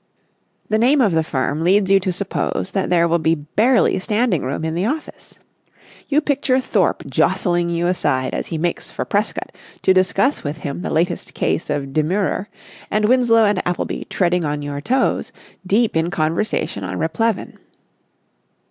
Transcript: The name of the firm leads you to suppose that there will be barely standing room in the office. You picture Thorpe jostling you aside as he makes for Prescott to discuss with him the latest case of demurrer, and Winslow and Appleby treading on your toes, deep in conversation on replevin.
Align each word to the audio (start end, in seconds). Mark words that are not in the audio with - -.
The 0.67 0.79
name 0.79 0.99
of 0.99 1.11
the 1.11 1.23
firm 1.23 1.63
leads 1.63 1.91
you 1.91 1.99
to 1.99 2.11
suppose 2.11 2.71
that 2.71 2.89
there 2.89 3.07
will 3.07 3.19
be 3.19 3.35
barely 3.35 3.99
standing 3.99 4.41
room 4.41 4.65
in 4.65 4.73
the 4.73 4.87
office. 4.87 5.37
You 6.09 6.21
picture 6.21 6.59
Thorpe 6.59 7.03
jostling 7.07 7.69
you 7.69 7.85
aside 7.85 8.33
as 8.33 8.47
he 8.47 8.57
makes 8.57 8.89
for 8.89 9.05
Prescott 9.05 9.51
to 9.83 9.93
discuss 9.93 10.43
with 10.43 10.57
him 10.57 10.81
the 10.81 10.89
latest 10.89 11.35
case 11.35 11.69
of 11.69 11.93
demurrer, 11.93 12.47
and 12.89 13.05
Winslow 13.05 13.45
and 13.45 13.61
Appleby 13.63 14.05
treading 14.09 14.43
on 14.43 14.63
your 14.63 14.81
toes, 14.81 15.31
deep 15.67 15.95
in 15.95 16.09
conversation 16.09 16.83
on 16.83 16.97
replevin. 16.97 17.59